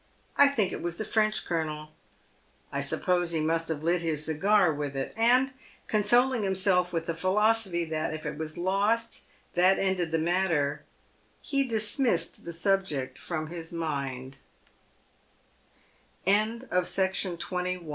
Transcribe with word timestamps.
"I 0.35 0.47
think 0.47 0.71
it 0.73 0.81
was 0.81 0.97
the 0.97 1.05
Trench 1.05 1.45
colonel. 1.45 1.89
I 2.71 2.81
suppose 2.81 3.33
he 3.33 3.39
must 3.39 3.67
have 3.67 3.83
lit 3.83 4.01
his 4.01 4.25
cigar 4.25 4.73
with 4.73 4.95
it." 4.95 5.13
And 5.15 5.51
consoling 5.85 6.41
himself 6.41 6.91
with 6.91 7.05
the 7.05 7.13
philosophy 7.13 7.85
that" 7.85 8.11
if 8.15 8.25
it 8.25 8.35
was 8.35 8.57
lost 8.57 9.25
that 9.53 9.77
ended 9.77 10.09
the 10.09 10.17
matter," 10.17 10.81
he 11.43 11.63
dismissed 11.63 12.45
the 12.45 12.49
subjec 12.51 13.15